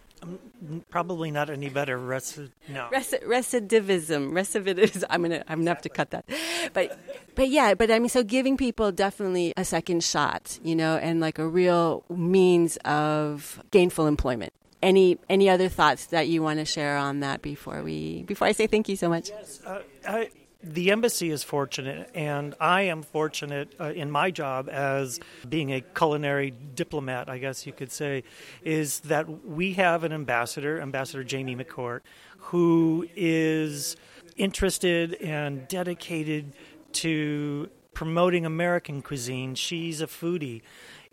[0.89, 1.97] Probably not any better.
[1.97, 2.89] Reci- no.
[2.91, 4.31] Reci- recidivism.
[4.31, 5.03] Recidivism.
[5.09, 5.43] I'm gonna.
[5.47, 6.25] I'm gonna have to cut that.
[6.73, 6.99] But,
[7.35, 7.73] but yeah.
[7.73, 11.47] But I mean, so giving people definitely a second shot, you know, and like a
[11.47, 14.53] real means of gainful employment.
[14.81, 18.53] Any any other thoughts that you want to share on that before we before I
[18.53, 19.29] say thank you so much?
[19.29, 19.61] Yes.
[19.65, 20.29] Uh, I,
[20.61, 25.79] the embassy is fortunate, and I am fortunate uh, in my job as being a
[25.79, 28.23] culinary diplomat, I guess you could say,
[28.61, 32.01] is that we have an ambassador, Ambassador Jamie McCourt,
[32.37, 33.95] who is
[34.35, 36.51] interested and dedicated
[36.91, 39.55] to promoting American cuisine.
[39.55, 40.61] She's a foodie.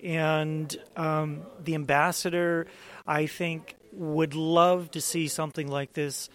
[0.02, 2.66] And um, the ambassador,
[3.06, 6.28] I think, would love to see something like this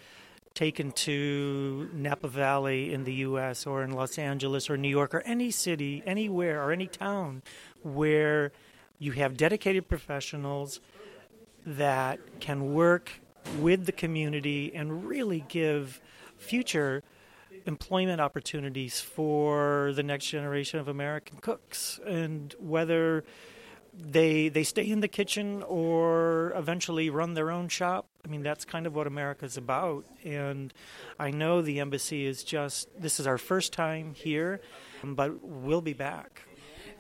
[0.54, 3.66] taken to Napa Valley in the U.S.
[3.66, 7.42] or in Los Angeles or New York or any city, anywhere or any town
[7.84, 8.52] where
[9.00, 10.80] you have dedicated professionals
[11.66, 13.22] that can work
[13.60, 16.02] with the community and really give
[16.38, 17.04] future
[17.66, 22.00] employment opportunities for the next generation of American cooks.
[22.06, 23.24] And whether
[23.94, 28.08] they they stay in the kitchen or eventually run their own shop.
[28.26, 30.06] I mean, that's kind of what America's about.
[30.24, 30.74] And
[31.20, 34.62] I know the embassy is just this is our first time here,
[35.04, 36.44] but we'll be back.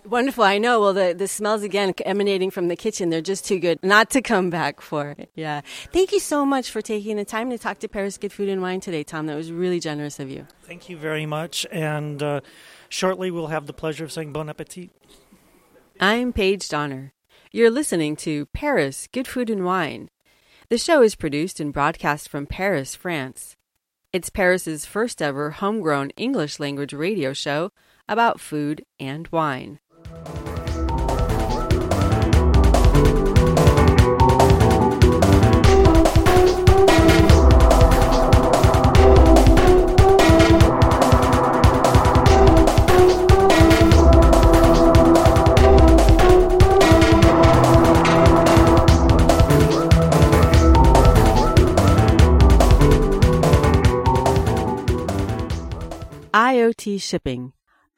[0.05, 0.43] Wonderful.
[0.43, 0.79] I know.
[0.79, 4.21] Well, the, the smells again emanating from the kitchen, they're just too good not to
[4.21, 5.15] come back for.
[5.35, 5.61] Yeah.
[5.93, 8.61] Thank you so much for taking the time to talk to Paris Good Food and
[8.63, 9.27] Wine today, Tom.
[9.27, 10.47] That was really generous of you.
[10.63, 11.67] Thank you very much.
[11.71, 12.41] And uh,
[12.89, 14.89] shortly we'll have the pleasure of saying bon appetit.
[16.03, 17.13] I'm Paige Donner.
[17.51, 20.09] You're listening to Paris Good Food and Wine.
[20.69, 23.55] The show is produced and broadcast from Paris, France.
[24.11, 27.71] It's Paris's first ever homegrown English language radio show
[28.09, 29.77] about food and wine.
[56.33, 57.51] IoT shipping.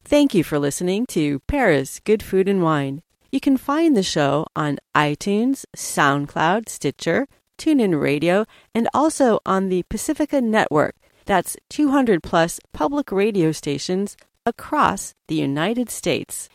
[0.05, 3.03] Thank you for listening to Paris Good Food and Wine.
[3.31, 8.45] You can find the show on iTunes, SoundCloud, Stitcher, TuneIn Radio,
[8.75, 10.97] and also on the Pacifica Network.
[11.25, 16.49] That's 200 plus public radio stations across the United States.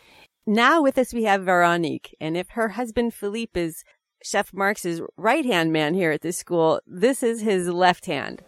[0.46, 3.84] Now with us we have Veronique, and if her husband Philippe is
[4.28, 6.82] Chef Marx' right hand man here at this school.
[6.86, 8.42] This is his left hand.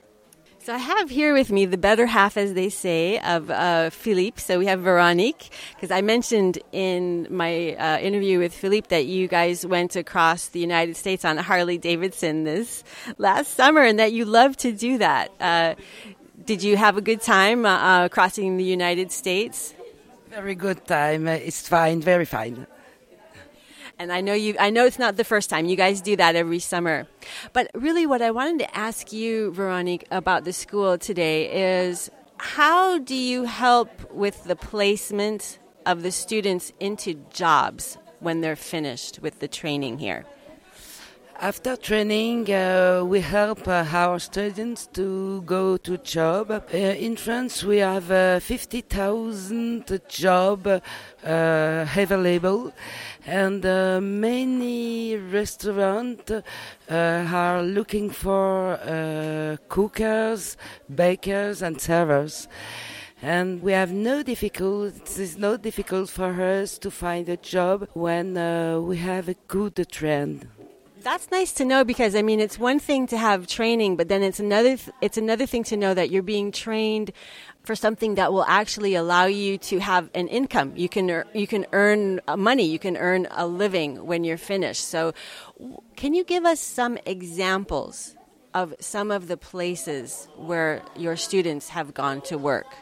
[0.61, 4.41] So I have here with me the better half, as they say, of uh, Philippe.
[4.41, 9.29] So we have Veronique, because I mentioned in my uh, interview with Philippe that you
[9.29, 12.83] guys went across the United States on a Harley Davidson this
[13.17, 15.31] last summer, and that you love to do that.
[15.39, 15.75] Uh,
[16.43, 19.73] did you have a good time uh, uh, crossing the United States?
[20.29, 21.25] Very good time.
[21.25, 22.67] It's fine, very fine.
[23.99, 25.65] And I know you I know it's not the first time.
[25.65, 27.05] You guys do that every summer.
[27.51, 32.97] But really what I wanted to ask you, Veronique, about the school today is how
[32.97, 39.39] do you help with the placement of the students into jobs when they're finished with
[39.39, 40.25] the training here?
[41.41, 46.51] After training, uh, we help uh, our students to go to job.
[46.51, 50.81] Uh, in France, we have uh, 50,000 job uh,
[51.23, 52.73] available,
[53.25, 56.29] and uh, many restaurants
[56.89, 60.57] are looking for cookers,
[60.93, 62.49] bakers, and servers
[63.21, 64.93] and we have no difficult.
[65.17, 69.85] It's not difficult for us to find a job when uh, we have a good
[69.91, 70.47] trend.
[71.01, 74.21] That's nice to know because I mean it's one thing to have training, but then
[74.21, 77.11] it's another th- it's another thing to know that you're being trained
[77.63, 80.73] for something that will actually allow you to have an income.
[80.75, 84.85] You can er- you can earn money, you can earn a living when you're finished.
[84.87, 85.13] So,
[85.57, 88.15] w- can you give us some examples
[88.53, 92.75] of some of the places where your students have gone to work?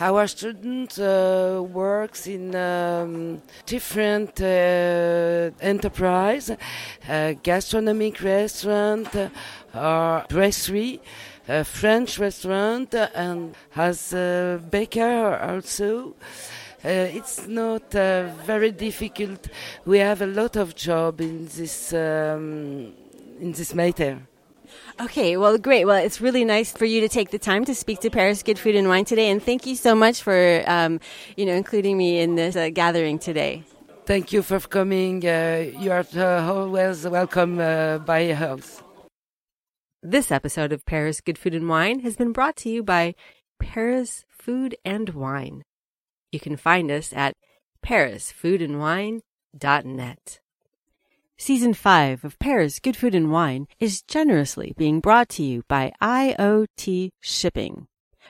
[0.00, 6.50] Our student uh, works in um, different uh, enterprise,
[7.08, 9.28] uh, gastronomic restaurant, uh,
[9.74, 11.00] or brasserie,
[11.46, 16.14] a French restaurant, and has a baker also.
[16.84, 19.46] Uh, it's not uh, very difficult.
[19.84, 22.92] We have a lot of job in this um,
[23.40, 24.18] in this matter.
[25.00, 25.84] Okay, well, great.
[25.84, 28.58] Well, it's really nice for you to take the time to speak to Paris Good
[28.58, 31.00] Food and Wine today, and thank you so much for, um,
[31.36, 33.64] you know, including me in this uh, gathering today.
[34.04, 35.26] Thank you for coming.
[35.26, 38.82] Uh, you are uh, always welcome uh, by house.
[40.02, 43.14] This episode of Paris Good Food and Wine has been brought to you by
[43.60, 45.62] Paris Food and Wine.
[46.32, 47.34] You can find us at
[47.86, 50.41] parisfoodandwine.net.
[51.42, 55.92] Season 5 of Paris Good Food and Wine is generously being brought to you by
[56.00, 57.88] IoT Shipping.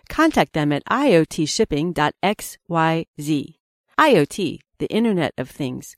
[0.08, 3.54] Contact them at iotshipping.xyz.
[3.98, 5.94] IoT, the Internet of Things.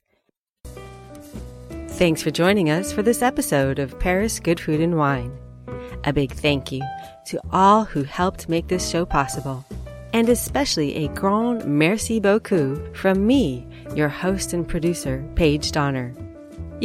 [1.87, 5.31] Thanks for joining us for this episode of Paris Good Food and Wine.
[6.03, 6.81] A big thank you
[7.27, 9.63] to all who helped make this show possible.
[10.11, 16.13] And especially a grand merci beaucoup from me, your host and producer, Paige Donner.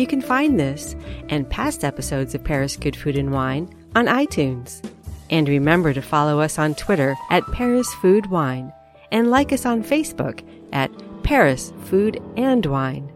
[0.01, 0.96] You can find this
[1.28, 4.82] and past episodes of Paris Good Food and Wine on iTunes.
[5.28, 8.72] And remember to follow us on Twitter at Paris Food Wine
[9.12, 10.42] and like us on Facebook
[10.72, 10.90] at
[11.22, 13.12] Paris Food and Wine.